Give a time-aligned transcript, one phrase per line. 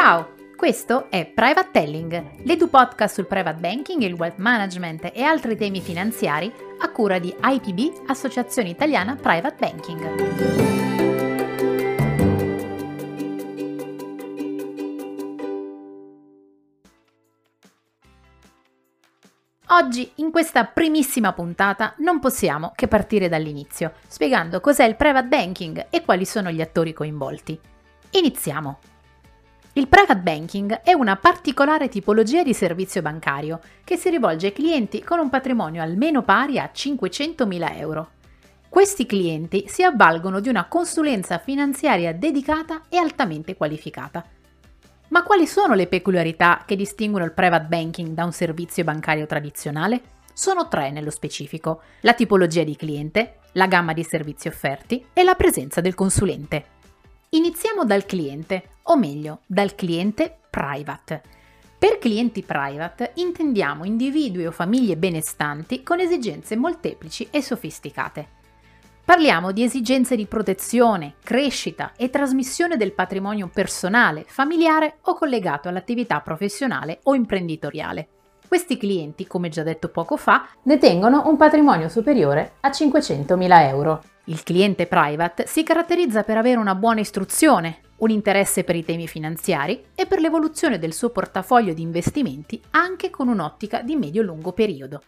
[0.00, 5.56] Ciao, questo è Private Telling, l'edu podcast sul private banking, il wealth management e altri
[5.56, 10.14] temi finanziari a cura di IPB, Associazione Italiana Private Banking.
[19.66, 25.86] Oggi, in questa primissima puntata, non possiamo che partire dall'inizio, spiegando cos'è il private banking
[25.90, 27.58] e quali sono gli attori coinvolti.
[28.10, 28.78] Iniziamo!
[29.78, 35.04] Il private banking è una particolare tipologia di servizio bancario che si rivolge ai clienti
[35.04, 38.10] con un patrimonio almeno pari a 500.000 euro.
[38.68, 44.24] Questi clienti si avvalgono di una consulenza finanziaria dedicata e altamente qualificata.
[45.10, 50.00] Ma quali sono le peculiarità che distinguono il private banking da un servizio bancario tradizionale?
[50.34, 55.36] Sono tre nello specifico, la tipologia di cliente, la gamma di servizi offerti e la
[55.36, 56.77] presenza del consulente.
[57.30, 61.22] Iniziamo dal cliente, o meglio, dal cliente private.
[61.78, 68.36] Per clienti private intendiamo individui o famiglie benestanti con esigenze molteplici e sofisticate.
[69.04, 76.20] Parliamo di esigenze di protezione, crescita e trasmissione del patrimonio personale, familiare o collegato all'attività
[76.20, 78.08] professionale o imprenditoriale.
[78.48, 84.02] Questi clienti, come già detto poco fa, detengono un patrimonio superiore a 500.000 euro.
[84.28, 89.08] Il cliente private si caratterizza per avere una buona istruzione, un interesse per i temi
[89.08, 95.02] finanziari e per l'evoluzione del suo portafoglio di investimenti anche con un'ottica di medio-lungo periodo.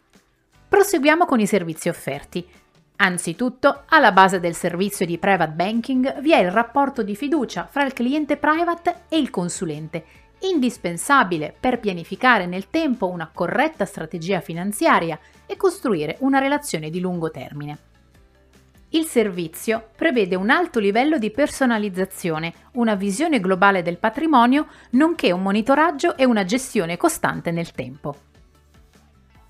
[0.67, 2.49] Proseguiamo con i servizi offerti.
[2.97, 7.85] Anzitutto, alla base del servizio di private banking vi è il rapporto di fiducia fra
[7.85, 10.03] il cliente private e il consulente,
[10.39, 17.31] indispensabile per pianificare nel tempo una corretta strategia finanziaria e costruire una relazione di lungo
[17.31, 17.89] termine.
[18.93, 25.43] Il servizio prevede un alto livello di personalizzazione, una visione globale del patrimonio, nonché un
[25.43, 28.17] monitoraggio e una gestione costante nel tempo.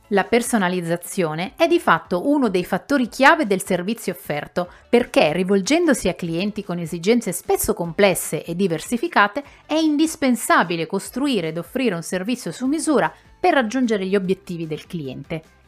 [0.09, 6.15] La personalizzazione è di fatto uno dei fattori chiave del servizio offerto perché, rivolgendosi a
[6.15, 12.67] clienti con esigenze spesso complesse e diversificate, è indispensabile costruire ed offrire un servizio su
[12.67, 15.60] misura per raggiungere gli obiettivi del cliente.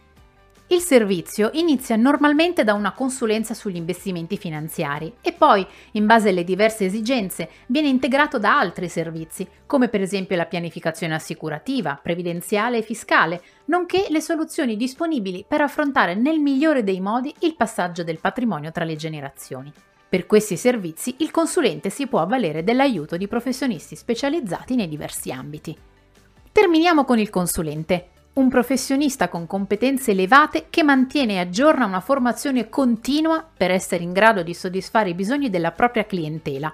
[0.73, 6.45] Il servizio inizia normalmente da una consulenza sugli investimenti finanziari e poi, in base alle
[6.45, 12.83] diverse esigenze, viene integrato da altri servizi, come per esempio la pianificazione assicurativa, previdenziale e
[12.83, 18.73] fiscale, nonché le soluzioni disponibili per affrontare nel migliore dei modi il passaggio del patrimonio
[18.73, 19.71] tra le generazioni.
[20.09, 25.77] Per questi servizi il consulente si può avvalere dell'aiuto di professionisti specializzati nei diversi ambiti.
[26.51, 32.71] Terminiamo con il consulente un professionista con competenze elevate che mantiene e aggiorna una formazione
[32.71, 36.73] continua per essere in grado di soddisfare i bisogni della propria clientela.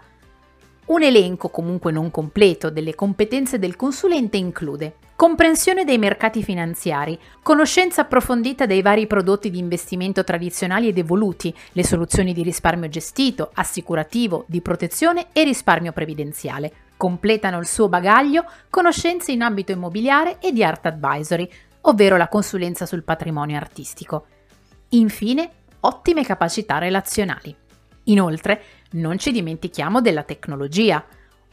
[0.87, 8.03] Un elenco comunque non completo delle competenze del consulente include comprensione dei mercati finanziari, conoscenza
[8.03, 14.45] approfondita dei vari prodotti di investimento tradizionali ed evoluti, le soluzioni di risparmio gestito, assicurativo,
[14.47, 20.65] di protezione e risparmio previdenziale, Completano il suo bagaglio conoscenze in ambito immobiliare e di
[20.65, 21.49] art advisory,
[21.83, 24.27] ovvero la consulenza sul patrimonio artistico.
[24.91, 25.51] Infine,
[25.81, 27.55] ottime capacità relazionali.
[28.05, 31.05] Inoltre, non ci dimentichiamo della tecnologia.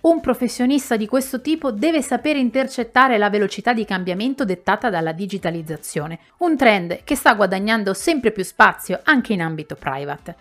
[0.01, 6.19] Un professionista di questo tipo deve sapere intercettare la velocità di cambiamento dettata dalla digitalizzazione,
[6.39, 10.35] un trend che sta guadagnando sempre più spazio anche in ambito private.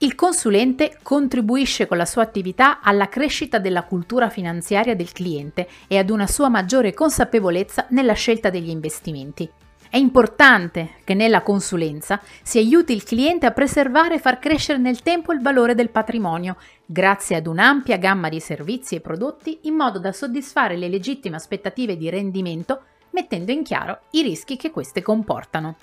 [0.00, 5.98] Il consulente contribuisce con la sua attività alla crescita della cultura finanziaria del cliente e
[5.98, 9.50] ad una sua maggiore consapevolezza nella scelta degli investimenti.
[9.90, 15.02] È importante che nella consulenza si aiuti il cliente a preservare e far crescere nel
[15.02, 19.98] tempo il valore del patrimonio, grazie ad un'ampia gamma di servizi e prodotti in modo
[19.98, 25.76] da soddisfare le legittime aspettative di rendimento, mettendo in chiaro i rischi che queste comportano.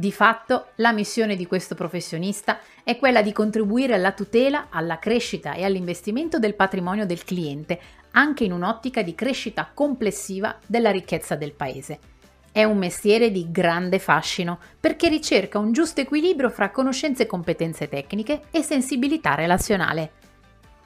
[0.00, 5.52] Di fatto, la missione di questo professionista è quella di contribuire alla tutela, alla crescita
[5.52, 7.78] e all'investimento del patrimonio del cliente,
[8.12, 11.98] anche in un'ottica di crescita complessiva della ricchezza del paese.
[12.50, 17.86] È un mestiere di grande fascino perché ricerca un giusto equilibrio fra conoscenze e competenze
[17.86, 20.12] tecniche e sensibilità relazionale.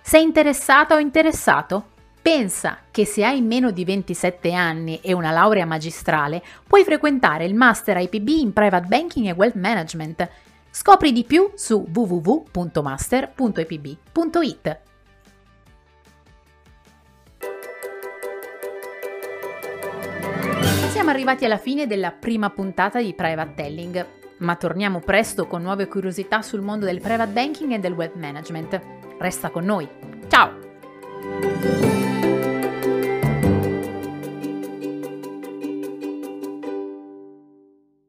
[0.03, 1.93] Sei interessata o interessato?
[2.25, 7.55] Pensa che se hai meno di 27 anni e una laurea magistrale, puoi frequentare il
[7.55, 10.27] Master IPB in Private Banking e Wealth Management.
[10.71, 14.79] Scopri di più su www.master.ipb.it.
[20.89, 24.07] Siamo arrivati alla fine della prima puntata di Private Telling,
[24.39, 28.81] ma torniamo presto con nuove curiosità sul mondo del private banking e del wealth management.
[29.19, 29.87] Resta con noi.
[30.29, 32.13] Ciao!